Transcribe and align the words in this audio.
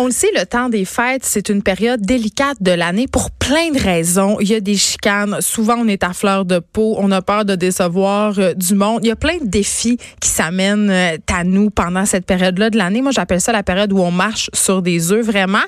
On 0.00 0.06
le 0.06 0.12
sait, 0.12 0.30
le 0.32 0.46
temps 0.46 0.68
des 0.68 0.84
fêtes, 0.84 1.24
c'est 1.24 1.48
une 1.48 1.60
période 1.60 2.00
délicate 2.00 2.58
de 2.60 2.70
l'année 2.70 3.08
pour 3.08 3.32
plein 3.32 3.72
de 3.72 3.82
raisons. 3.82 4.36
Il 4.38 4.48
y 4.48 4.54
a 4.54 4.60
des 4.60 4.76
chicanes. 4.76 5.38
Souvent, 5.40 5.74
on 5.76 5.88
est 5.88 6.04
à 6.04 6.12
fleur 6.12 6.44
de 6.44 6.60
peau. 6.60 6.94
On 6.98 7.10
a 7.10 7.20
peur 7.20 7.44
de 7.44 7.56
décevoir 7.56 8.38
euh, 8.38 8.54
du 8.54 8.76
monde. 8.76 9.00
Il 9.02 9.08
y 9.08 9.10
a 9.10 9.16
plein 9.16 9.38
de 9.38 9.46
défis 9.48 9.98
qui 10.20 10.28
s'amènent 10.28 10.88
euh, 10.88 11.16
à 11.34 11.42
nous 11.42 11.70
pendant 11.70 12.06
cette 12.06 12.26
période-là 12.26 12.70
de 12.70 12.78
l'année. 12.78 13.02
Moi, 13.02 13.10
j'appelle 13.10 13.40
ça 13.40 13.50
la 13.50 13.64
période 13.64 13.92
où 13.92 13.98
on 13.98 14.12
marche 14.12 14.50
sur 14.54 14.82
des 14.82 15.10
œufs, 15.10 15.26
vraiment. 15.26 15.58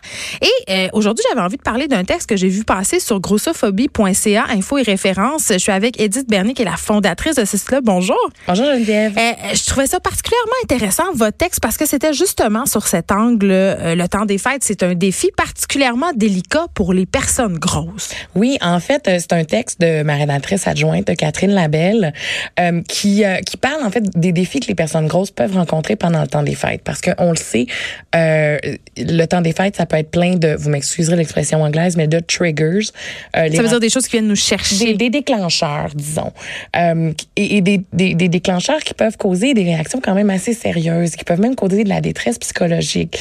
Et 0.41 0.71
euh, 0.71 0.89
aujourd'hui, 0.93 1.25
j'avais 1.29 1.45
envie 1.45 1.57
de 1.57 1.63
parler 1.63 1.89
d'un 1.89 2.05
texte 2.05 2.29
que 2.29 2.37
j'ai 2.37 2.49
vu 2.49 2.63
passer 2.63 3.01
sur 3.01 3.19
grossophobie.ca, 3.19 4.45
info 4.51 4.79
et 4.79 4.83
référence. 4.83 5.49
Je 5.51 5.59
suis 5.59 5.73
avec 5.73 6.01
Edith 6.01 6.29
Bernier, 6.29 6.55
qui 6.55 6.63
est 6.63 6.67
la 6.67 6.77
fondatrice 6.77 7.35
de 7.35 7.45
ce 7.45 7.57
site-là. 7.57 7.81
Bonjour. 7.83 8.31
Bonjour 8.47 8.67
Geneviève. 8.67 9.13
je 9.55 9.67
trouvais 9.67 9.89
ça 9.89 9.99
particulièrement 9.99 10.53
intéressant, 10.63 11.13
votre 11.15 11.37
texte, 11.37 11.59
parce 11.61 11.77
que 11.77 11.85
c'était 11.85 12.13
justement 12.13 12.65
sur 12.67 12.87
cet 12.87 13.11
angle, 13.11 13.49
le 13.49 14.07
temps 14.07 14.20
des 14.27 14.39
fêtes, 14.39 14.63
c'est 14.63 14.83
un 14.83 14.95
défi 14.95 15.31
particulièrement 15.37 16.13
délicat 16.15 16.67
pour 16.75 16.93
les 16.93 17.07
personnes 17.07 17.59
grosses. 17.59 18.11
Oui, 18.35 18.59
en 18.61 18.81
fait, 18.81 19.09
euh, 19.09 19.19
c'est 19.19 19.33
un 19.33 19.45
texte 19.45 19.81
de 19.81 20.03
ma 20.03 20.17
rédactrice 20.17 20.67
adjointe, 20.67 21.15
Catherine 21.17 21.53
Labelle, 21.53 22.13
euh, 22.59 22.83
qui, 22.89 23.25
euh, 23.25 23.37
qui 23.39 23.57
parle 23.57 23.83
en 23.85 23.91
fait 23.91 24.05
des 24.19 24.33
défis 24.33 24.61
que 24.61 24.69
les 24.69 24.75
personnes 24.75 25.07
grosses 25.07 25.31
peuvent 25.31 25.55
rencontrer 25.55 25.97
pendant 25.97 26.23
le 26.23 26.27
temps 26.27 26.43
des 26.43 26.55
fêtes. 26.55 26.83
Parce 26.85 27.01
qu'on 27.01 27.31
le 27.31 27.37
sait, 27.37 27.67
euh, 28.15 28.59
le 28.97 29.25
temps 29.27 29.41
des 29.41 29.53
fêtes, 29.53 29.77
ça 29.77 29.87
peut 29.87 29.97
être 29.97 30.11
plein 30.11 30.37
de, 30.37 30.55
vous 30.59 30.71
m'excuserez 30.71 31.17
l'expression 31.17 31.63
anglaise, 31.63 31.97
mais 31.97 32.07
de 32.07 32.21
triggers. 32.21 32.91
ça 33.35 33.43
veut 33.43 33.69
dire 33.69 33.81
des 33.81 33.91
choses 33.91 34.07
qui 34.07 34.13
viennent 34.13 34.29
nous 34.29 34.37
chercher. 34.37 34.95
Des, 34.95 35.11
déclencheurs, 35.11 35.91
disons. 35.95 36.33
et, 36.75 37.57
et 37.57 37.61
des, 37.61 37.83
des, 37.93 38.15
des 38.15 38.29
déclencheurs 38.29 38.81
qui 38.81 38.95
peuvent 38.95 39.17
causer 39.17 39.55
des 39.55 39.65
réactions 39.65 40.01
quand 40.01 40.15
même 40.15 40.31
assez 40.31 40.55
sérieuses, 40.55 41.17
qui 41.17 41.25
peuvent 41.25 41.41
même 41.41 41.57
causer 41.57 41.85
de 41.85 41.89
la 41.89 42.01
détresse 42.01 42.39
psychologique. 42.39 43.19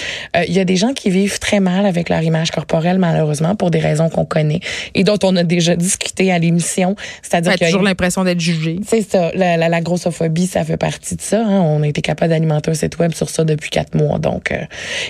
Il 0.47 0.53
y 0.53 0.59
a 0.59 0.65
des 0.65 0.75
gens 0.79 0.93
qui 0.93 1.09
vivent 1.09 1.37
très 1.39 1.59
mal 1.59 1.85
avec 1.85 2.09
leur 2.09 2.21
image 2.21 2.51
corporelle, 2.51 2.97
malheureusement, 2.97 3.55
pour 3.55 3.69
des 3.69 3.79
raisons 3.79 4.09
qu'on 4.09 4.25
connaît 4.25 4.61
et 4.95 5.03
dont 5.03 5.19
on 5.23 5.35
a 5.35 5.43
déjà 5.43 5.75
discuté 5.75 6.31
à 6.31 6.39
l'émission. 6.39 6.95
C'est-à-dire 7.21 7.53
qu'il 7.53 7.61
y 7.61 7.65
a 7.65 7.67
toujours 7.67 7.83
l'impression 7.83 8.23
d'être 8.23 8.39
jugé. 8.39 8.79
C'est 8.87 9.01
ça. 9.01 9.31
La, 9.35 9.57
la, 9.57 9.81
grossophobie, 9.81 10.47
ça 10.47 10.63
fait 10.63 10.77
partie 10.77 11.15
de 11.15 11.21
ça. 11.21 11.41
Hein. 11.45 11.61
On 11.61 11.83
a 11.83 11.87
été 11.87 12.01
capable 12.01 12.31
d'alimenter 12.31 12.71
un 12.71 12.73
site 12.73 12.97
web 12.97 13.13
sur 13.13 13.29
ça 13.29 13.43
depuis 13.43 13.69
quatre 13.69 13.95
mois. 13.95 14.17
Donc, 14.19 14.51
euh, 14.51 14.57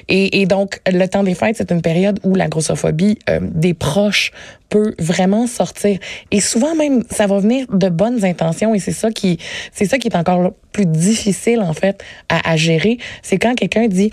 et, 0.08 0.41
et, 0.41 0.45
donc, 0.45 0.81
le 0.91 1.05
temps 1.08 1.23
des 1.23 1.35
fêtes, 1.35 1.55
c'est 1.58 1.71
une 1.71 1.81
période 1.81 2.19
où 2.23 2.36
la 2.36 2.47
grossophobie 2.47 3.19
euh, 3.30 3.39
des 3.41 3.73
proches 3.73 4.31
peut 4.69 4.93
vraiment 4.99 5.47
sortir. 5.47 5.97
Et 6.31 6.41
souvent 6.41 6.75
même, 6.75 7.03
ça 7.09 7.27
va 7.27 7.39
venir 7.39 7.65
de 7.71 7.89
bonnes 7.89 8.23
intentions 8.23 8.75
et 8.75 8.80
c'est 8.80 8.91
ça 8.91 9.11
qui, 9.11 9.39
c'est 9.73 9.86
ça 9.86 9.97
qui 9.97 10.08
est 10.08 10.15
encore 10.15 10.52
plus 10.71 10.86
difficile 10.86 11.59
en 11.61 11.73
fait 11.73 12.03
à, 12.30 12.52
à 12.52 12.55
gérer. 12.55 12.97
C'est 13.23 13.38
quand 13.38 13.55
quelqu'un 13.55 13.88
dit 13.88 14.11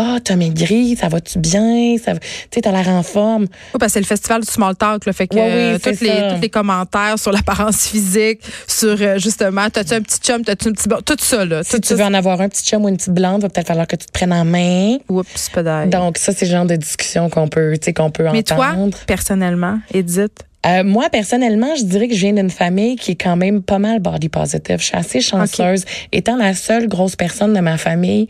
ah, 0.00 0.14
oh, 0.14 0.18
t'as 0.22 0.36
maigri, 0.36 0.94
ça 0.94 1.08
va-tu 1.08 1.40
bien? 1.40 1.96
Ça, 1.98 2.14
tu 2.14 2.20
sais, 2.54 2.60
t'as 2.60 2.70
l'air 2.70 2.88
en 2.88 3.02
forme. 3.02 3.42
Oui, 3.42 3.78
parce 3.80 3.86
que 3.86 3.92
c'est 3.94 4.00
le 4.00 4.06
festival 4.06 4.42
du 4.42 4.46
small 4.46 4.76
talk, 4.76 5.04
là, 5.04 5.12
fait 5.12 5.26
que 5.26 5.34
oui, 5.34 5.80
tous, 5.80 6.00
les, 6.00 6.34
tous 6.34 6.40
les 6.40 6.48
commentaires 6.48 7.18
sur 7.18 7.32
l'apparence 7.32 7.88
physique, 7.88 8.40
sur 8.68 8.96
euh, 9.00 9.18
justement, 9.18 9.68
t'as-tu 9.70 9.94
un 9.94 10.00
petit 10.00 10.20
chum, 10.20 10.44
t'as-tu 10.44 10.68
un 10.68 10.72
petit 10.72 10.88
tout 11.04 11.16
ça, 11.18 11.44
là. 11.44 11.64
Si 11.64 11.80
tu 11.80 11.94
veux 11.94 12.04
en 12.04 12.14
avoir 12.14 12.40
un 12.40 12.48
petit 12.48 12.64
chum 12.64 12.84
ou 12.84 12.88
une 12.88 12.96
petite 12.96 13.12
blonde, 13.12 13.42
va 13.42 13.48
peut-être 13.48 13.66
falloir 13.66 13.88
que 13.88 13.96
tu 13.96 14.06
te 14.06 14.12
prennes 14.12 14.32
en 14.32 14.44
main. 14.44 14.98
Oups, 15.08 15.48
peut-être. 15.50 15.90
Donc, 15.90 16.18
ça, 16.18 16.32
c'est 16.32 16.46
le 16.46 16.52
genre 16.52 16.66
de 16.66 16.76
discussion 16.76 17.28
qu'on 17.28 17.48
peut, 17.48 17.74
qu'on 17.96 18.10
peut 18.10 18.22
Mais 18.30 18.52
entendre. 18.52 18.90
toi, 18.90 19.04
personnellement, 19.06 19.80
Edith, 19.92 20.44
euh, 20.66 20.84
moi, 20.84 21.08
personnellement, 21.10 21.74
je 21.76 21.84
dirais 21.84 22.08
que 22.08 22.14
je 22.14 22.20
viens 22.20 22.34
d'une 22.34 22.50
famille 22.50 22.96
qui 22.96 23.12
est 23.12 23.20
quand 23.20 23.36
même 23.36 23.62
pas 23.62 23.78
mal 23.78 24.00
body 24.00 24.28
positive. 24.28 24.78
Je 24.78 24.84
suis 24.84 24.96
assez 24.96 25.20
chanceuse. 25.20 25.84
Étant 26.12 26.36
la 26.36 26.54
seule 26.54 26.88
grosse 26.88 27.16
personne 27.16 27.52
de 27.52 27.60
ma 27.60 27.78
famille, 27.78 28.28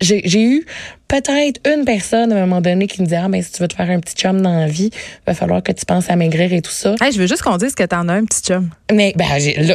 j'ai 0.00 0.42
eu 0.42 0.66
peut-être 1.08 1.60
une 1.66 1.84
personne 1.84 2.32
à 2.32 2.36
un 2.36 2.40
moment 2.40 2.60
donné 2.60 2.86
qui 2.86 3.02
me 3.02 3.06
dit 3.06 3.14
ah 3.14 3.28
mais 3.28 3.42
si 3.42 3.52
tu 3.52 3.62
veux 3.62 3.68
te 3.68 3.74
faire 3.74 3.90
un 3.90 4.00
petit 4.00 4.14
chum 4.14 4.40
dans 4.40 4.58
la 4.60 4.66
vie, 4.66 4.90
il 4.92 5.20
va 5.26 5.34
falloir 5.34 5.62
que 5.62 5.72
tu 5.72 5.84
penses 5.84 6.10
à 6.10 6.16
maigrir 6.16 6.52
et 6.52 6.62
tout 6.62 6.70
ça. 6.70 6.94
je 7.00 7.18
veux 7.18 7.26
juste 7.26 7.42
qu'on 7.42 7.56
dise 7.56 7.74
que 7.74 7.84
tu 7.84 7.94
en 7.94 8.08
as 8.08 8.14
un 8.14 8.24
petit 8.24 8.42
chum. 8.42 8.70
Mais 8.92 9.12
ben 9.16 9.26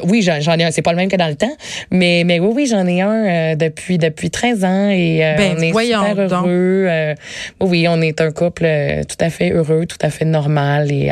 oui, 0.06 0.22
j'en 0.22 0.58
ai 0.58 0.64
un, 0.64 0.72
c'est 0.72 0.82
pas 0.82 0.92
le 0.92 0.98
même 0.98 1.10
que 1.10 1.16
dans 1.16 1.28
le 1.28 1.36
temps, 1.36 1.56
mais 1.92 2.24
mais 2.26 2.40
oui 2.40 2.50
oui, 2.56 2.68
j'en 2.68 2.86
ai 2.88 3.02
un 3.02 3.26
euh, 3.26 3.56
depuis 3.56 3.98
depuis 3.98 4.30
13 4.30 4.64
ans 4.64 4.90
et 4.90 5.26
euh, 5.26 5.36
ben, 5.36 5.56
on 5.58 5.62
est 5.62 5.86
super 5.86 6.20
heureux. 6.20 6.86
Euh, 6.88 7.16
oui, 7.60 7.88
on 7.88 8.02
est 8.02 8.22
un 8.22 8.32
couple 8.32 8.68
tout 9.08 9.24
à 9.24 9.30
fait 9.30 9.52
heureux, 9.52 9.86
tout 9.86 9.98
à 10.02 10.10
fait 10.10 10.26
normal 10.26 10.92
et, 10.92 11.12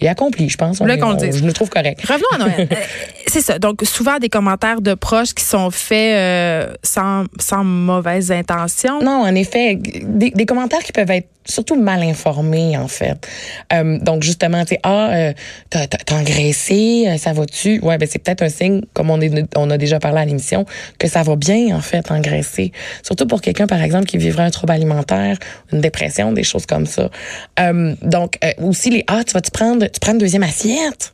et 0.00 0.08
accompli, 0.08 0.48
je 0.48 0.56
pense. 0.56 0.80
On 0.80 0.88
est, 0.88 1.02
on, 1.02 1.18
je 1.18 1.44
nous 1.44 1.52
trouve 1.52 1.70
correct. 1.70 2.00
Revenons 2.06 2.28
à 2.34 2.38
Noël. 2.38 2.68
c'est 3.26 3.40
ça. 3.40 3.58
Donc 3.58 3.82
souvent 3.84 4.18
des 4.18 4.28
commentaires 4.28 4.80
de 4.80 4.94
proches 4.94 5.34
qui 5.34 5.44
sont 5.44 5.70
faits 5.70 6.70
sans 6.82 7.24
sans 7.38 7.64
mauvaise 7.64 8.32
intention. 8.32 9.00
Non, 9.00 9.22
en 9.22 9.34
effet 9.34 9.49
des, 9.52 10.30
des, 10.30 10.46
commentaires 10.46 10.80
qui 10.80 10.92
peuvent 10.92 11.10
être 11.10 11.28
surtout 11.44 11.80
mal 11.80 12.02
informés, 12.02 12.76
en 12.76 12.88
fait. 12.88 13.26
Euh, 13.72 13.98
donc, 13.98 14.22
justement, 14.22 14.64
tu 14.64 14.74
sais, 14.74 14.80
ah, 14.82 15.10
euh, 15.12 15.32
t'as, 15.70 15.86
engraissé, 16.12 17.06
euh, 17.08 17.16
ça 17.16 17.32
va-tu? 17.32 17.80
Ouais, 17.80 17.98
ben 17.98 18.08
c'est 18.10 18.18
peut-être 18.18 18.42
un 18.42 18.48
signe, 18.48 18.82
comme 18.92 19.10
on, 19.10 19.20
est, 19.20 19.56
on 19.56 19.70
a 19.70 19.78
déjà 19.78 19.98
parlé 19.98 20.20
à 20.20 20.24
l'émission, 20.24 20.64
que 20.98 21.08
ça 21.08 21.22
va 21.22 21.36
bien, 21.36 21.76
en 21.76 21.80
fait, 21.80 22.10
engraisser. 22.10 22.72
Surtout 23.02 23.26
pour 23.26 23.40
quelqu'un, 23.40 23.66
par 23.66 23.82
exemple, 23.82 24.06
qui 24.06 24.18
vivrait 24.18 24.44
un 24.44 24.50
trouble 24.50 24.72
alimentaire, 24.72 25.38
une 25.72 25.80
dépression, 25.80 26.32
des 26.32 26.44
choses 26.44 26.66
comme 26.66 26.86
ça. 26.86 27.10
Euh, 27.58 27.94
donc, 28.02 28.38
aussi 28.58 28.90
les, 28.90 29.04
ah, 29.06 29.22
tu 29.24 29.32
vas-tu 29.32 29.50
prendre, 29.50 29.86
tu 29.86 30.00
prends 30.00 30.12
une 30.12 30.18
deuxième 30.18 30.42
assiette? 30.42 31.12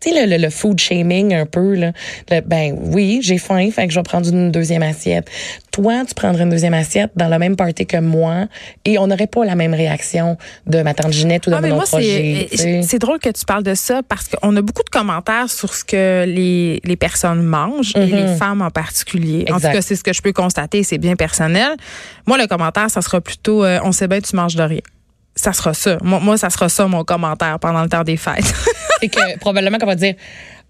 Tu 0.00 0.10
sais, 0.10 0.26
le, 0.26 0.36
le, 0.36 0.50
food 0.50 0.78
shaming 0.78 1.34
un 1.34 1.46
peu, 1.46 1.74
là. 1.74 1.92
ben 2.46 2.76
oui, 2.78 3.20
j'ai 3.22 3.38
faim, 3.38 3.70
fait 3.70 3.86
que 3.86 3.92
je 3.92 3.98
vais 3.98 4.02
prendre 4.02 4.28
une 4.28 4.50
deuxième 4.50 4.82
assiette. 4.82 5.28
Toi, 5.72 6.04
tu 6.06 6.14
prendrais 6.14 6.44
une 6.44 6.50
deuxième 6.50 6.74
assiette 6.74 7.10
dans 7.16 7.28
le 7.28 7.38
même 7.38 7.56
party 7.56 7.86
que 7.86 7.96
moi 7.96 8.46
et 8.84 8.98
on 8.98 9.06
n'aurait 9.06 9.26
pas 9.26 9.44
la 9.44 9.54
même 9.54 9.74
réaction 9.74 10.36
de 10.66 10.82
ma 10.82 10.94
tante 10.94 11.12
Ginette 11.12 11.46
ou 11.46 11.50
de 11.50 11.56
ah, 11.56 11.60
mon 11.60 11.78
projet. 11.80 12.48
C'est 12.82 12.98
drôle 12.98 13.18
que 13.18 13.30
tu 13.30 13.44
parles 13.44 13.64
de 13.64 13.74
ça 13.74 14.02
parce 14.08 14.28
qu'on 14.28 14.56
a 14.56 14.62
beaucoup 14.62 14.84
de 14.84 14.90
commentaires 14.90 15.50
sur 15.50 15.74
ce 15.74 15.84
que 15.84 16.24
les, 16.26 16.80
les 16.84 16.96
personnes 16.96 17.42
mangent 17.42 17.92
et 17.96 18.06
les 18.06 18.22
mm-hmm. 18.22 18.36
femmes 18.36 18.62
en 18.62 18.70
particulier. 18.70 19.46
En 19.50 19.56
tout 19.56 19.62
cas, 19.62 19.82
c'est 19.82 19.96
ce 19.96 20.04
que 20.04 20.12
je 20.12 20.22
peux 20.22 20.32
constater, 20.32 20.82
c'est 20.82 20.98
bien 20.98 21.16
personnel. 21.16 21.70
Moi, 22.26 22.38
le 22.38 22.46
commentaire, 22.46 22.90
ça 22.90 23.02
sera 23.02 23.20
plutôt 23.20 23.64
euh, 23.64 23.80
on 23.82 23.92
sait 23.92 24.08
bien, 24.08 24.20
tu 24.20 24.36
manges 24.36 24.56
de 24.56 24.62
rien 24.62 24.80
ça 25.36 25.52
sera 25.52 25.74
ça. 25.74 25.98
Moi, 26.02 26.20
moi, 26.20 26.38
ça 26.38 26.50
sera 26.50 26.68
ça 26.68 26.86
mon 26.86 27.04
commentaire 27.04 27.58
pendant 27.58 27.82
le 27.82 27.88
temps 27.88 28.04
des 28.04 28.16
fêtes. 28.16 28.54
c'est 29.12 29.34
que 29.34 29.38
probablement 29.38 29.78
qu'on 29.78 29.86
va 29.86 29.96
dire 29.96 30.14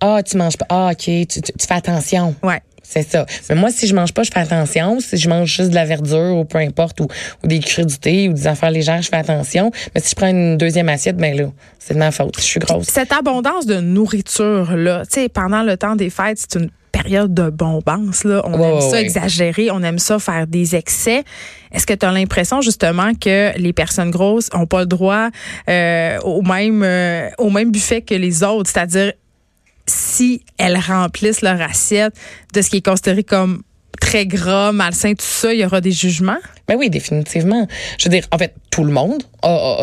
Ah, 0.00 0.20
tu 0.24 0.36
manges 0.36 0.56
pas. 0.56 0.66
Ah, 0.68 0.90
OK, 0.92 1.04
tu, 1.04 1.26
tu, 1.26 1.66
fais 1.66 1.74
attention. 1.74 2.34
Ouais. 2.42 2.60
C'est 2.86 3.02
ça. 3.02 3.24
Mais 3.48 3.54
moi, 3.54 3.70
si 3.70 3.86
je 3.86 3.94
mange 3.94 4.12
pas, 4.12 4.24
je 4.24 4.30
fais 4.30 4.40
attention. 4.40 5.00
Si 5.00 5.16
je 5.16 5.28
mange 5.28 5.48
juste 5.48 5.70
de 5.70 5.74
la 5.74 5.86
verdure 5.86 6.36
ou 6.36 6.44
peu 6.44 6.58
importe, 6.58 7.00
ou, 7.00 7.08
ou 7.42 7.46
des 7.46 7.60
crudités 7.60 8.28
ou 8.28 8.34
des 8.34 8.46
affaires 8.46 8.70
légères, 8.70 9.00
je 9.00 9.08
fais 9.08 9.16
attention. 9.16 9.70
Mais 9.94 10.02
si 10.02 10.10
je 10.10 10.14
prends 10.14 10.28
une 10.28 10.58
deuxième 10.58 10.90
assiette, 10.90 11.16
ben 11.16 11.34
là, 11.34 11.50
c'est 11.78 11.94
de 11.94 11.98
ma 11.98 12.10
faute. 12.10 12.36
Je 12.36 12.42
suis 12.42 12.60
grosse. 12.60 12.86
Cette 12.88 13.12
abondance 13.12 13.64
de 13.64 13.80
nourriture-là, 13.80 15.04
tu 15.06 15.22
sais, 15.22 15.28
pendant 15.30 15.62
le 15.62 15.78
temps 15.78 15.96
des 15.96 16.10
fêtes, 16.10 16.38
c'est 16.38 16.60
une 16.60 16.70
période 17.04 17.34
de 17.34 17.50
bombance. 17.50 18.24
Là. 18.24 18.42
On 18.44 18.58
aime 18.60 18.80
ça 18.80 19.00
exagérer, 19.00 19.70
on 19.70 19.82
aime 19.82 19.98
ça 19.98 20.18
faire 20.18 20.46
des 20.46 20.74
excès. 20.74 21.22
Est-ce 21.72 21.86
que 21.86 21.92
tu 21.92 22.06
as 22.06 22.12
l'impression 22.12 22.60
justement 22.60 23.12
que 23.14 23.56
les 23.58 23.72
personnes 23.72 24.10
grosses 24.10 24.48
ont 24.52 24.66
pas 24.66 24.80
le 24.80 24.86
droit 24.86 25.28
euh, 25.68 26.18
au 26.24 26.42
même 26.42 26.82
euh, 26.82 27.28
au 27.38 27.50
même 27.50 27.70
buffet 27.70 28.00
que 28.00 28.14
les 28.14 28.42
autres, 28.42 28.70
c'est-à-dire 28.70 29.12
si 29.86 30.42
elles 30.56 30.78
remplissent 30.78 31.42
leur 31.42 31.60
assiette 31.60 32.14
de 32.54 32.62
ce 32.62 32.70
qui 32.70 32.78
est 32.78 32.84
considéré 32.84 33.22
comme 33.22 33.62
très 34.00 34.26
gras, 34.26 34.72
malsain, 34.72 35.12
tout 35.12 35.26
ça, 35.26 35.52
il 35.52 35.60
y 35.60 35.64
aura 35.64 35.80
des 35.80 35.92
jugements? 35.92 36.40
Ben 36.66 36.76
oui, 36.78 36.88
définitivement. 36.88 37.66
Je 37.98 38.04
veux 38.04 38.10
dire, 38.10 38.26
en 38.32 38.38
fait, 38.38 38.54
tout 38.70 38.84
le 38.84 38.92
monde 38.92 39.22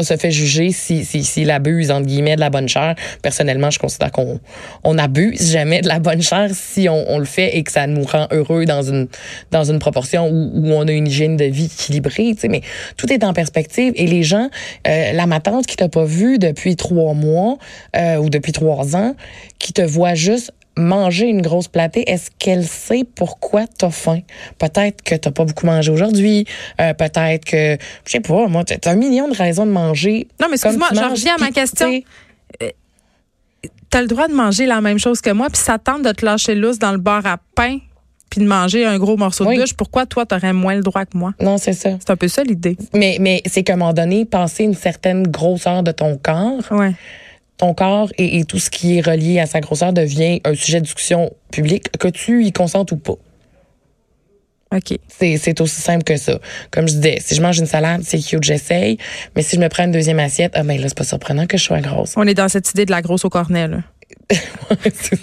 se 0.02 0.18
fait 0.18 0.32
juger 0.32 0.72
s'il 0.72 1.06
si, 1.06 1.24
si, 1.24 1.50
abuse, 1.50 1.92
entre 1.92 2.08
guillemets, 2.08 2.36
de 2.36 2.40
la 2.40 2.50
bonne 2.50 2.68
chair. 2.68 2.96
Personnellement, 3.22 3.70
je 3.70 3.78
considère 3.78 4.12
qu'on 4.12 4.40
on 4.84 4.98
abuse 4.98 5.52
jamais 5.52 5.82
de 5.82 5.88
la 5.88 6.00
bonne 6.00 6.22
chair 6.22 6.50
si 6.54 6.90
on, 6.90 7.06
on, 7.12 7.20
le 7.20 7.26
fait 7.26 7.56
et 7.58 7.64
que 7.64 7.72
ça 7.72 7.86
nous 7.86 8.04
rend 8.04 8.28
heureux 8.32 8.66
dans 8.66 8.82
une, 8.82 9.08
dans 9.52 9.64
une 9.64 9.80
proportion 9.80 10.28
où, 10.28 10.52
où 10.54 10.72
on 10.72 10.88
a 10.88 10.92
une 10.92 11.08
hygiène 11.08 11.38
de 11.38 11.46
vie 11.46 11.66
équilibrée. 11.66 12.34
Tu 12.34 12.42
sais, 12.42 12.48
mais 12.48 12.62
tout 12.98 13.12
est 13.14 13.24
en 13.24 13.34
perspective. 13.34 13.94
Et 13.96 14.08
les 14.08 14.24
gens, 14.24 14.50
euh, 14.88 15.14
la 15.14 15.28
matante 15.28 15.68
qui 15.68 15.76
t'a 15.76 15.90
pas 15.90 16.06
vu 16.06 16.40
depuis 16.40 16.76
trois 16.76 17.14
mois 17.14 17.58
euh, 17.96 18.18
ou 18.18 18.30
depuis 18.30 18.52
trois 18.52 18.96
ans, 18.96 19.16
qui 19.60 19.74
te 19.74 19.82
voit 19.82 20.16
juste 20.16 20.52
manger 20.78 21.28
une 21.28 21.42
grosse 21.42 21.68
platée, 21.68 22.10
est-ce 22.10 22.30
qu'elle 22.40 22.66
sait 22.66 23.04
pourquoi 23.16 23.66
tu 23.68 23.86
as 23.86 23.92
faim? 23.92 24.20
Peut-être 24.58 25.02
que 25.04 25.16
tu 25.16 25.32
pas 25.32 25.46
beaucoup 25.46 25.66
mangé 25.66 25.92
aujourd'hui, 25.92 26.46
euh, 26.80 26.94
peut-être 26.94 27.46
que, 27.46 27.78
je 28.06 28.12
sais 28.12 28.20
pas, 28.20 28.48
moi, 28.48 28.64
tu 28.64 28.74
as 28.74 28.92
un 28.92 28.96
million 28.96 29.28
de 29.28 29.36
raisons 29.36 29.66
de 29.66 29.72
manger. 29.72 30.28
Non, 30.40 30.48
mais 30.50 30.56
excuse-moi, 30.56 30.90
je 30.94 31.00
reviens 31.00 31.36
à 31.36 31.40
ma 31.40 31.52
question. 31.52 32.02
Euh, 32.62 32.70
tu 33.90 33.98
as 33.98 34.02
le 34.02 34.08
droit 34.08 34.28
de 34.28 34.34
manger 34.34 34.66
la 34.66 34.82
même 34.82 34.98
chose 34.98 35.22
que 35.22 35.32
moi, 35.32 35.50
puis 35.50 35.62
ça 35.62 35.78
tente 35.78 36.04
de 36.04 36.12
te 36.12 36.26
lâcher 36.26 36.56
lousse 36.56 36.80
dans 36.80 36.92
le 36.92 36.98
bar 36.98 37.26
à 37.26 37.38
pain 37.56 37.80
puis 38.30 38.40
de 38.40 38.48
manger 38.48 38.86
un 38.86 38.98
gros 38.98 39.18
morceau 39.18 39.44
de 39.44 39.60
bûche, 39.60 39.74
pourquoi 39.74 40.06
toi, 40.06 40.26
tu 40.26 40.34
aurais 40.34 40.54
moins 40.54 40.76
le 40.76 40.82
droit 40.82 41.04
que 41.04 41.18
moi? 41.18 41.34
Non, 41.42 41.58
c'est 41.58 41.74
ça. 41.74 41.90
C'est 42.00 42.12
un 42.12 42.16
peu 42.16 42.30
ça 42.30 42.46
l'idée. 42.46 42.78
Mais, 42.94 43.18
mais 43.20 43.42
c'est 43.46 43.62
qu'à 43.62 43.74
un 43.74 43.76
moment 43.76 43.92
donné, 43.92 44.24
passer 44.24 44.64
une 44.64 44.74
certaine 44.74 45.28
grosseur 45.28 45.84
de 45.84 45.92
ton 45.92 46.16
corps, 46.16 46.64
ouais 46.72 46.94
ton 47.62 47.74
corps 47.76 48.10
et, 48.18 48.44
tout 48.46 48.60
ce 48.60 48.70
qui 48.70 48.98
est 48.98 49.02
relié 49.02 49.40
à 49.40 49.46
sa 49.46 49.62
grosseur 49.62 49.94
devient 49.94 50.42
un 50.44 50.56
sujet 50.56 50.80
de 50.80 50.86
discussion 50.86 51.32
publique, 51.52 51.96
que 51.98 52.08
tu 52.08 52.44
y 52.44 52.52
consentes 52.52 52.92
ou 52.92 52.98
pas. 52.98 53.18
OK. 54.74 54.98
C'est, 55.08 55.38
c'est 55.38 55.62
aussi 55.62 55.80
simple 55.82 56.04
que 56.04 56.18
ça. 56.18 56.40
Comme 56.72 56.88
je 56.88 56.94
disais, 56.94 57.18
si 57.20 57.36
je 57.36 57.42
mange 57.42 57.60
une 57.60 57.66
salade, 57.68 58.02
c'est 58.04 58.20
cute, 58.20 58.44
j'essaye. 58.44 58.98
Mais 59.36 59.44
si 59.44 59.58
je 59.58 59.62
me 59.62 59.68
prends 59.68 59.84
une 59.84 59.92
deuxième 59.92 60.20
assiette, 60.20 60.54
ah 60.56 60.64
ben 60.64 60.80
là, 60.80 60.88
c'est 60.88 60.98
pas 60.98 61.04
surprenant 61.04 61.46
que 61.46 61.58
je 61.58 61.64
sois 61.64 61.82
grosse. 61.82 62.14
On 62.16 62.26
est 62.26 62.34
dans 62.34 62.50
cette 62.50 62.70
idée 62.72 62.86
de 62.86 62.92
la 62.92 63.02
grosse 63.02 63.26
au 63.26 63.30
cornet, 63.30 63.68
là. 63.68 63.80
tu 64.84 65.18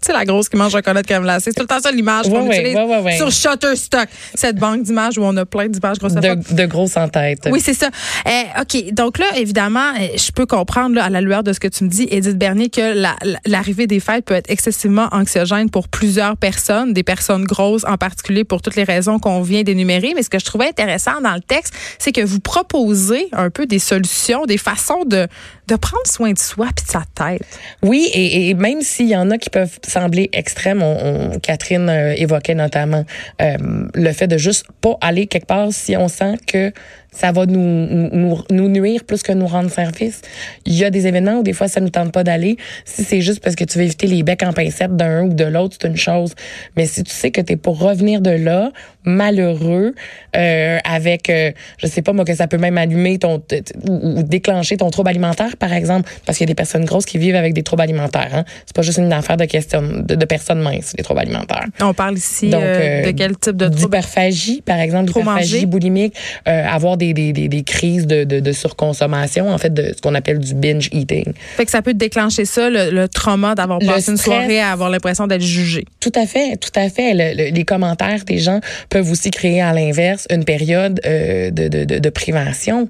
sais, 0.00 0.12
la 0.12 0.24
grosse 0.24 0.48
qui 0.48 0.56
mange 0.56 0.74
un 0.74 0.82
cornet 0.82 1.02
de 1.02 1.06
crème 1.06 1.22
glacée. 1.22 1.50
C'est 1.50 1.54
tout 1.54 1.62
le 1.62 1.66
temps 1.66 1.80
ça 1.80 1.90
l'image 1.92 2.26
qu'on 2.28 2.46
Ouais, 2.48 2.56
utilise 2.56 2.74
ouais, 2.76 2.84
ouais, 2.84 2.98
ouais. 3.00 3.16
sur 3.16 3.30
Shutterstock, 3.30 4.08
cette 4.34 4.56
banque 4.56 4.82
d'images 4.82 5.18
où 5.18 5.22
on 5.22 5.36
a 5.36 5.44
plein 5.44 5.68
d'images 5.68 5.98
grossophones. 5.98 6.40
De, 6.50 6.54
de 6.54 6.66
grosses 6.66 6.96
en 6.96 7.08
tête. 7.08 7.48
Oui, 7.50 7.60
c'est 7.60 7.74
ça. 7.74 7.88
Euh, 8.26 8.62
OK. 8.62 8.92
Donc 8.92 9.18
là, 9.18 9.26
évidemment, 9.36 9.92
euh, 10.00 10.06
je 10.16 10.32
peux 10.32 10.46
comprendre 10.46 10.94
là, 10.96 11.04
à 11.04 11.10
la 11.10 11.20
lueur 11.20 11.42
de 11.42 11.52
ce 11.52 11.60
que 11.60 11.68
tu 11.68 11.84
me 11.84 11.88
dis, 11.88 12.08
Edith 12.10 12.38
Bernier, 12.38 12.70
que 12.70 12.94
la- 12.94 13.16
la- 13.22 13.38
l'arrivée 13.46 13.86
des 13.86 14.00
fêtes 14.00 14.24
peut 14.24 14.34
être 14.34 14.50
excessivement 14.50 15.08
anxiogène 15.12 15.70
pour 15.70 15.88
plusieurs 15.88 16.36
personnes, 16.36 16.92
des 16.92 17.02
personnes 17.02 17.44
grosses 17.44 17.84
en 17.84 17.96
particulier 17.96 18.44
pour 18.44 18.62
toutes 18.62 18.76
les 18.76 18.84
raisons 18.84 19.18
qu'on 19.18 19.42
vient 19.42 19.62
d'énumérer. 19.62 20.12
Mais 20.16 20.22
ce 20.22 20.30
que 20.30 20.38
je 20.38 20.44
trouvais 20.44 20.68
intéressant 20.68 21.20
dans 21.22 21.34
le 21.34 21.40
texte, 21.42 21.74
c'est 21.98 22.12
que 22.12 22.22
vous 22.22 22.40
proposez 22.40 23.28
un 23.32 23.50
peu 23.50 23.66
des 23.66 23.78
solutions, 23.78 24.46
des 24.46 24.58
façons 24.58 25.04
de, 25.04 25.26
de 25.72 25.76
prendre 25.76 26.06
soin 26.06 26.32
de 26.32 26.38
soi 26.38 26.68
puis 26.76 26.84
de 26.84 26.90
sa 26.90 27.02
tête. 27.14 27.42
Oui, 27.82 28.10
et, 28.12 28.52
même 28.54 28.82
s'il 28.82 29.08
y 29.08 29.16
en 29.16 29.30
a 29.30 29.38
qui 29.38 29.48
peuvent 29.48 29.78
sembler 29.86 30.28
extrêmes, 30.32 30.82
on, 30.82 31.32
on- 31.32 31.38
Catherine 31.38 31.88
euh, 31.88 32.14
évoquait 32.16 32.54
notamment 32.54 33.04
euh, 33.40 33.56
le 33.94 34.12
fait 34.12 34.26
de 34.26 34.36
juste 34.36 34.66
pas 34.82 34.96
aller 35.00 35.26
quelque 35.26 35.46
part 35.46 35.72
si 35.72 35.96
on 35.96 36.08
sent 36.08 36.34
que 36.46 36.72
ça 37.12 37.32
va 37.32 37.46
nous, 37.46 38.08
nous, 38.12 38.38
nous 38.50 38.68
nuire 38.68 39.04
plus 39.04 39.22
que 39.22 39.32
nous 39.32 39.46
rendre 39.46 39.70
service. 39.70 40.22
Il 40.66 40.74
y 40.74 40.84
a 40.84 40.90
des 40.90 41.06
événements 41.06 41.38
où 41.38 41.42
des 41.42 41.52
fois 41.52 41.68
ça 41.68 41.80
nous 41.80 41.90
tente 41.90 42.12
pas 42.12 42.24
d'aller. 42.24 42.56
Si 42.84 43.04
c'est 43.04 43.20
juste 43.20 43.40
parce 43.40 43.54
que 43.54 43.64
tu 43.64 43.78
veux 43.78 43.84
éviter 43.84 44.06
les 44.06 44.22
becs 44.22 44.42
en 44.42 44.52
pincette 44.52 44.96
d'un 44.96 45.24
ou 45.24 45.34
de 45.34 45.44
l'autre, 45.44 45.76
c'est 45.80 45.88
une 45.88 45.96
chose. 45.96 46.34
Mais 46.76 46.86
si 46.86 47.02
tu 47.04 47.12
sais 47.12 47.30
que 47.30 47.40
tu 47.40 47.52
es 47.52 47.56
pour 47.56 47.78
revenir 47.78 48.20
de 48.20 48.30
là, 48.30 48.72
malheureux, 49.04 49.94
euh, 50.36 50.78
avec, 50.84 51.28
euh, 51.28 51.52
je 51.78 51.86
sais 51.86 52.02
pas 52.02 52.12
moi, 52.12 52.24
que 52.24 52.34
ça 52.34 52.46
peut 52.46 52.58
même 52.58 52.78
allumer 52.78 53.18
ton, 53.18 53.42
ou, 53.88 54.18
ou 54.18 54.22
déclencher 54.22 54.76
ton 54.76 54.90
trouble 54.90 55.10
alimentaire, 55.10 55.56
par 55.56 55.72
exemple, 55.72 56.10
parce 56.24 56.38
qu'il 56.38 56.46
y 56.46 56.48
a 56.48 56.52
des 56.52 56.54
personnes 56.54 56.84
grosses 56.84 57.04
qui 57.04 57.18
vivent 57.18 57.36
avec 57.36 57.52
des 57.52 57.62
troubles 57.62 57.82
alimentaires. 57.82 58.30
Hein. 58.32 58.44
C'est 58.66 58.74
pas 58.74 58.82
juste 58.82 58.98
une 58.98 59.12
affaire 59.12 59.36
de 59.36 59.44
question 59.44 59.82
de, 59.82 60.14
de 60.14 60.24
personnes 60.24 60.60
minces, 60.60 60.94
les 60.96 61.04
troubles 61.04 61.20
alimentaires. 61.20 61.66
On 61.80 61.94
parle 61.94 62.16
ici 62.16 62.50
Donc, 62.50 62.62
euh, 62.62 63.02
euh, 63.02 63.06
de 63.06 63.10
quel 63.10 63.36
type 63.36 63.56
de 63.56 63.66
trouble? 63.66 63.80
D'hyperphagie, 63.80 64.62
par 64.62 64.78
exemple, 64.78 65.06
d'hyperphagie 65.06 65.66
boulimique, 65.66 66.14
euh, 66.48 66.66
avoir 66.66 66.96
des, 66.96 67.01
des, 67.12 67.32
des, 67.32 67.48
des 67.48 67.62
crises 67.64 68.06
de, 68.06 68.24
de, 68.24 68.40
de 68.40 68.52
surconsommation, 68.52 69.48
en 69.50 69.58
fait, 69.58 69.72
de 69.74 69.92
ce 69.96 70.00
qu'on 70.00 70.14
appelle 70.14 70.38
du 70.38 70.54
binge 70.54 70.88
eating. 70.92 71.32
Fait 71.56 71.64
que 71.64 71.70
ça 71.70 71.82
peut 71.82 71.94
déclencher 71.94 72.44
ça, 72.44 72.70
le, 72.70 72.90
le 72.90 73.08
trauma 73.08 73.54
d'avoir 73.54 73.78
passé 73.80 74.12
une 74.12 74.16
soirée 74.16 74.60
à 74.60 74.70
avoir 74.72 74.90
l'impression 74.90 75.26
d'être 75.26 75.42
jugé. 75.42 75.84
Tout 76.00 76.12
à 76.14 76.26
fait, 76.26 76.56
tout 76.56 76.70
à 76.76 76.88
fait. 76.88 77.14
Le- 77.14 77.36
le- 77.36 77.50
les 77.50 77.64
commentaires 77.64 78.24
des 78.24 78.38
gens 78.38 78.60
peuvent 78.88 79.10
aussi 79.10 79.30
créer 79.30 79.60
à 79.60 79.72
l'inverse 79.72 80.26
une 80.30 80.44
période 80.44 81.00
euh, 81.04 81.50
de, 81.50 81.68
de, 81.68 82.08
prévention. 82.10 82.88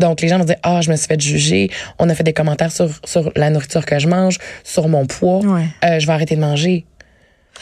Donc, 0.00 0.20
les 0.20 0.28
gens 0.28 0.38
vont 0.38 0.44
dire, 0.44 0.56
ah, 0.64 0.80
je 0.80 0.90
me 0.90 0.96
suis 0.96 1.06
fait 1.06 1.20
juger. 1.20 1.70
On 2.00 2.08
a 2.08 2.14
fait 2.14 2.24
des 2.24 2.32
commentaires 2.32 2.72
sur, 2.72 2.88
sur 3.04 3.30
la 3.36 3.50
nourriture 3.50 3.84
que 3.86 3.98
je 4.00 4.08
mange, 4.08 4.38
sur 4.64 4.88
mon 4.88 5.06
poids. 5.06 5.38
Ouais. 5.40 5.66
Euh, 5.84 6.00
je 6.00 6.06
vais 6.06 6.12
arrêter 6.12 6.34
de 6.34 6.40
manger. 6.40 6.84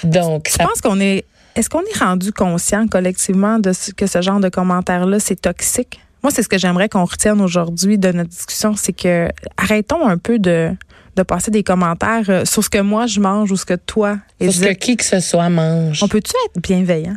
Donc, 0.04 0.46
Je 0.48 0.54
ça, 0.54 0.64
pense 0.64 0.80
qu'on 0.80 1.00
est. 1.00 1.24
Est-ce 1.54 1.68
qu'on 1.68 1.80
est 1.82 1.98
rendu 1.98 2.32
conscient 2.32 2.86
collectivement 2.88 3.58
de 3.58 3.72
ce, 3.72 3.92
que 3.92 4.06
ce 4.06 4.22
genre 4.22 4.40
de 4.40 4.48
commentaires-là, 4.48 5.18
c'est 5.20 5.40
toxique? 5.40 6.00
Moi, 6.22 6.30
c'est 6.30 6.42
ce 6.42 6.48
que 6.48 6.56
j'aimerais 6.56 6.88
qu'on 6.88 7.04
retienne 7.04 7.40
aujourd'hui 7.40 7.98
de 7.98 8.12
notre 8.12 8.30
discussion, 8.30 8.74
c'est 8.76 8.92
que 8.92 9.28
arrêtons 9.56 10.06
un 10.06 10.18
peu 10.18 10.38
de, 10.38 10.70
de 11.16 11.22
passer 11.22 11.50
des 11.50 11.62
commentaires 11.62 12.24
euh, 12.28 12.44
sur 12.44 12.62
ce 12.64 12.70
que 12.70 12.78
moi 12.78 13.06
je 13.06 13.20
mange 13.20 13.50
ou 13.50 13.56
ce 13.56 13.66
que 13.66 13.74
toi 13.74 14.18
et 14.40 14.46
pour 14.46 14.54
ce 14.54 14.60
que 14.60 14.72
qui 14.72 14.96
que 14.96 15.04
ce 15.04 15.20
soit 15.20 15.48
mange. 15.48 16.02
On 16.02 16.08
peut-tu 16.08 16.32
être 16.46 16.62
bienveillant? 16.62 17.16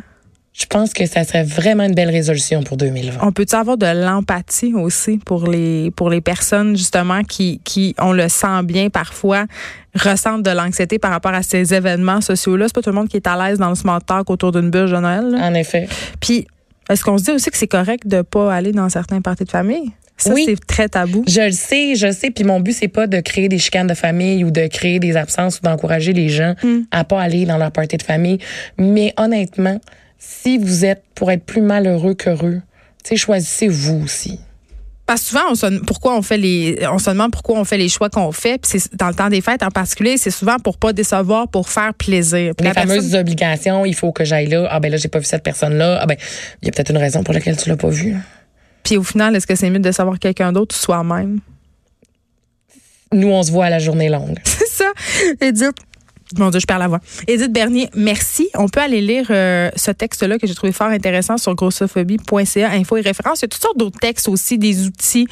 Je 0.58 0.64
pense 0.64 0.94
que 0.94 1.04
ça 1.04 1.22
serait 1.24 1.42
vraiment 1.44 1.84
une 1.84 1.94
belle 1.94 2.08
résolution 2.08 2.62
pour 2.62 2.78
2020. 2.78 3.18
On 3.20 3.30
peut-tu 3.30 3.54
avoir 3.54 3.76
de 3.76 3.86
l'empathie 3.86 4.72
aussi 4.74 5.18
pour 5.18 5.46
les 5.50 5.90
pour 5.90 6.08
les 6.08 6.22
personnes 6.22 6.76
justement 6.76 7.22
qui 7.24 7.60
qui 7.62 7.94
on 8.00 8.12
le 8.12 8.28
sent 8.30 8.62
bien 8.64 8.88
parfois 8.88 9.44
ressentent 9.94 10.42
de 10.42 10.50
l'anxiété 10.50 10.98
par 10.98 11.10
rapport 11.10 11.34
à 11.34 11.42
ces 11.42 11.74
événements 11.74 12.22
sociaux 12.22 12.56
là, 12.56 12.66
c'est 12.68 12.74
pas 12.74 12.80
tout 12.80 12.88
le 12.90 12.96
monde 12.96 13.08
qui 13.08 13.16
est 13.18 13.26
à 13.26 13.36
l'aise 13.36 13.58
dans 13.58 13.68
le 13.68 13.74
small 13.74 14.00
talk 14.02 14.30
autour 14.30 14.50
d'une 14.52 14.70
bûche 14.70 14.90
de 14.90 14.96
Noël. 14.96 15.30
là. 15.30 15.46
En 15.46 15.52
effet. 15.54 15.88
Puis, 16.20 16.46
est-ce 16.88 17.04
qu'on 17.04 17.18
se 17.18 17.24
dit 17.24 17.30
aussi 17.32 17.50
que 17.50 17.56
c'est 17.58 17.66
correct 17.66 18.06
de 18.06 18.22
pas 18.22 18.54
aller 18.54 18.72
dans 18.72 18.88
certains 18.88 19.20
parties 19.20 19.44
de 19.44 19.50
famille? 19.50 19.90
Ça, 20.16 20.32
Oui. 20.32 20.44
c'est 20.46 20.66
très 20.66 20.88
tabou. 20.88 21.22
Je 21.28 21.42
le 21.42 21.52
sais, 21.52 21.94
je 21.96 22.10
sais. 22.10 22.30
Puis 22.30 22.44
mon 22.44 22.60
but, 22.60 22.72
c'est 22.72 22.88
pas 22.88 23.06
de 23.06 23.20
créer 23.20 23.48
des 23.50 23.58
chicanes 23.58 23.86
de 23.88 23.92
famille 23.94 24.42
ou 24.44 24.50
de 24.50 24.66
créer 24.68 24.98
des 24.98 25.16
absences 25.18 25.58
ou 25.58 25.62
d'encourager 25.62 26.14
les 26.14 26.30
gens 26.30 26.54
à 26.90 27.04
pas 27.04 27.20
aller 27.20 27.44
dans 27.44 27.58
leur 27.58 27.70
party 27.70 27.98
de 27.98 28.02
famille. 28.02 28.38
Mais 28.78 29.12
honnêtement, 29.18 29.78
si 30.18 30.58
vous 30.58 30.84
êtes 30.84 31.02
pour 31.14 31.30
être 31.30 31.44
plus 31.44 31.62
malheureux 31.62 32.14
qu'heureux, 32.14 32.60
choisissez 33.14 33.68
vous 33.68 34.02
aussi. 34.04 34.40
Parce 35.06 35.20
que 35.22 35.28
souvent, 35.28 35.42
on 35.50 35.54
se, 35.54 35.66
pourquoi 35.84 36.16
on 36.16 36.22
fait 36.22 36.36
les, 36.36 36.84
on 36.90 36.98
se 36.98 37.10
demande 37.10 37.30
pourquoi 37.30 37.56
on 37.60 37.64
fait 37.64 37.78
les 37.78 37.88
choix 37.88 38.10
qu'on 38.10 38.32
fait. 38.32 38.58
Puis 38.60 38.80
c'est 38.80 38.96
dans 38.96 39.06
le 39.06 39.14
temps 39.14 39.28
des 39.28 39.40
fêtes 39.40 39.62
en 39.62 39.70
particulier, 39.70 40.18
c'est 40.18 40.32
souvent 40.32 40.58
pour 40.58 40.78
pas 40.78 40.92
décevoir, 40.92 41.46
pour 41.46 41.68
faire 41.68 41.94
plaisir. 41.94 42.52
Puis 42.56 42.66
Les 42.66 42.74
la 42.74 42.74
fameuses 42.74 43.02
personne- 43.04 43.20
obligations, 43.20 43.84
il 43.86 43.94
faut 43.94 44.10
que 44.10 44.24
j'aille 44.24 44.48
là. 44.48 44.66
Ah 44.68 44.80
ben 44.80 44.90
là, 44.90 44.96
j'ai 44.96 45.06
pas 45.06 45.20
vu 45.20 45.24
cette 45.24 45.44
personne-là. 45.44 46.00
Ah 46.02 46.06
ben, 46.06 46.16
il 46.60 46.66
y 46.66 46.68
a 46.68 46.72
peut-être 46.72 46.90
une 46.90 46.96
raison 46.98 47.22
pour 47.22 47.32
laquelle 47.34 47.56
tu 47.56 47.68
l'as 47.68 47.76
pas 47.76 47.88
vue. 47.88 48.16
Puis 48.82 48.96
au 48.96 49.04
final, 49.04 49.36
est-ce 49.36 49.46
que 49.46 49.54
c'est 49.54 49.70
mieux 49.70 49.78
de 49.78 49.92
savoir 49.92 50.18
quelqu'un 50.18 50.52
d'autre 50.52 50.74
ou 50.74 50.78
soi-même? 50.80 51.38
Nous, 53.12 53.28
on 53.28 53.44
se 53.44 53.52
voit 53.52 53.66
à 53.66 53.70
la 53.70 53.78
journée 53.78 54.08
longue. 54.08 54.38
C'est 54.44 54.66
ça. 54.68 54.90
Edith. 55.40 55.76
Mon 56.38 56.50
Dieu, 56.50 56.60
je 56.60 56.66
perds 56.66 56.78
la 56.78 56.88
voix. 56.88 57.00
Edith 57.28 57.52
Bernier, 57.52 57.88
merci. 57.94 58.48
On 58.54 58.68
peut 58.68 58.80
aller 58.80 59.00
lire 59.00 59.26
euh, 59.30 59.70
ce 59.76 59.90
texte-là 59.90 60.38
que 60.38 60.46
j'ai 60.46 60.54
trouvé 60.54 60.72
fort 60.72 60.88
intéressant 60.88 61.38
sur 61.38 61.54
grossophobie.ca, 61.54 62.70
info 62.70 62.96
et 62.96 63.00
références. 63.00 63.40
Il 63.40 63.42
y 63.42 63.46
a 63.46 63.48
toutes 63.48 63.62
sortes 63.62 63.78
d'autres 63.78 63.98
textes 63.98 64.28
aussi, 64.28 64.58
des 64.58 64.86
outils 64.86 65.26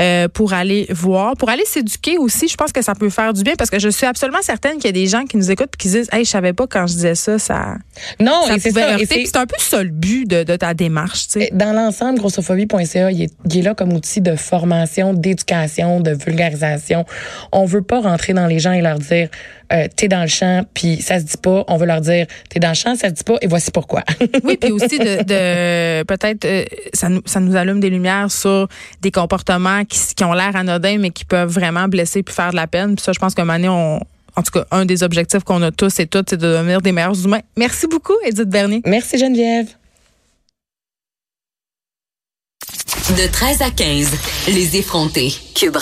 euh, 0.00 0.28
pour 0.28 0.52
aller 0.52 0.86
voir, 0.90 1.36
pour 1.36 1.48
aller 1.50 1.64
s'éduquer 1.64 2.18
aussi. 2.18 2.48
Je 2.48 2.56
pense 2.56 2.72
que 2.72 2.82
ça 2.82 2.94
peut 2.94 3.10
faire 3.10 3.32
du 3.32 3.42
bien 3.42 3.54
parce 3.56 3.70
que 3.70 3.78
je 3.78 3.88
suis 3.88 4.06
absolument 4.06 4.42
certaine 4.42 4.74
qu'il 4.76 4.86
y 4.86 4.88
a 4.88 4.92
des 4.92 5.06
gens 5.06 5.24
qui 5.24 5.36
nous 5.36 5.50
écoutent 5.50 5.70
et 5.74 5.76
qui 5.78 5.88
disent 5.88 6.08
Hey, 6.12 6.24
je 6.24 6.30
savais 6.30 6.52
pas 6.52 6.66
quand 6.66 6.86
je 6.86 6.94
disais 6.94 7.14
ça, 7.14 7.38
ça, 7.38 7.74
Non, 8.20 8.42
ça 8.46 8.54
c'est 8.58 8.70
ça. 8.72 8.96
c'est- 8.98 9.36
un 9.36 9.46
peu 9.46 9.56
ça 9.58 9.82
le 9.82 9.90
but 9.90 10.28
de, 10.28 10.42
de 10.42 10.56
ta 10.56 10.74
démarche, 10.74 11.28
tu 11.28 11.40
sais. 11.40 11.50
Dans 11.52 11.72
l'ensemble, 11.72 12.18
grossophobie.ca, 12.18 13.10
il 13.12 13.22
est, 13.22 13.32
il 13.46 13.58
est 13.58 13.62
là 13.62 13.74
comme 13.74 13.92
outil 13.92 14.20
de 14.20 14.34
formation, 14.36 15.14
d'éducation, 15.14 16.00
de 16.00 16.10
vulgarisation. 16.10 17.04
On 17.52 17.64
veut 17.64 17.82
pas 17.82 18.00
rentrer 18.00 18.32
dans 18.32 18.46
les 18.46 18.58
gens 18.58 18.72
et 18.72 18.82
leur 18.82 18.98
dire 18.98 19.28
euh, 19.72 19.86
t'es 19.94 20.08
dans 20.08 20.22
le 20.22 20.28
champ, 20.28 20.64
puis 20.74 21.00
ça 21.00 21.20
se 21.20 21.24
dit 21.24 21.36
pas. 21.36 21.64
On 21.68 21.76
veut 21.76 21.86
leur 21.86 22.00
dire 22.00 22.26
t'es 22.48 22.58
dans 22.60 22.70
le 22.70 22.74
champ, 22.74 22.94
ça 22.96 23.08
se 23.08 23.14
dit 23.14 23.24
pas, 23.24 23.36
et 23.40 23.46
voici 23.46 23.70
pourquoi. 23.70 24.02
Oui, 24.44 24.56
puis 24.56 24.72
aussi 24.72 24.98
de, 24.98 25.22
de 25.22 26.02
peut-être 26.04 26.44
euh, 26.44 26.64
ça 26.94 27.08
nous 27.08 27.20
ça 27.26 27.40
nous 27.40 27.56
allume 27.56 27.80
des 27.80 27.90
lumières 27.90 28.30
sur 28.30 28.68
des 29.02 29.10
comportements 29.10 29.84
qui, 29.84 29.98
qui 30.14 30.24
ont 30.24 30.32
l'air 30.32 30.56
anodins 30.56 30.98
mais 30.98 31.10
qui 31.10 31.24
peuvent 31.24 31.50
vraiment 31.50 31.88
blesser 31.88 32.22
puis 32.22 32.34
faire 32.34 32.50
de 32.50 32.56
la 32.56 32.66
peine. 32.66 32.94
Puis 32.96 33.04
ça, 33.04 33.12
je 33.12 33.18
pense 33.18 33.34
que 33.34 33.42
Mané, 33.42 33.68
on 33.68 34.00
en 34.36 34.42
tout 34.42 34.52
cas, 34.52 34.64
un 34.70 34.84
des 34.84 35.02
objectifs 35.02 35.44
qu'on 35.44 35.62
a 35.62 35.70
tous 35.70 36.00
et 36.00 36.06
toutes, 36.06 36.30
c'est 36.30 36.36
de 36.36 36.46
devenir 36.46 36.80
des 36.80 36.92
meilleurs 36.92 37.22
humains. 37.24 37.40
Merci 37.56 37.86
beaucoup, 37.86 38.14
Edith 38.24 38.48
Bernier. 38.48 38.80
Merci 38.86 39.18
Geneviève. 39.18 39.66
De 43.10 43.26
13 43.26 43.62
à 43.62 43.70
15, 43.70 44.08
les 44.48 44.76
effrontés. 44.76 45.32
Cube 45.54 45.76